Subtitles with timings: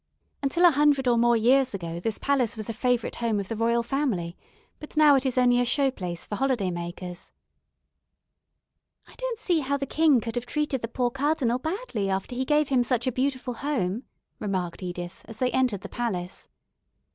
[0.41, 3.55] "Until a hundred or more years ago this palace was a favourite home of the
[3.55, 4.35] Royal Family,
[4.79, 7.31] but now it is only a show place for holiday makers."
[9.05, 12.45] "I don't see how the king could have treated the poor cardinal badly after he
[12.45, 14.01] gave him such a beautiful home,"
[14.39, 16.47] remarked Edith, as they entered the palace.